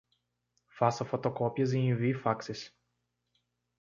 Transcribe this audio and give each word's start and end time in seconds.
Faça 0.71 1.05
fotocópias 1.05 1.73
e 1.73 1.77
envie 1.77 2.15
faxes. 2.15 2.73